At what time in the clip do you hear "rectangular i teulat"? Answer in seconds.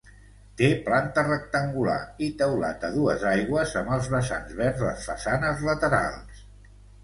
1.27-2.87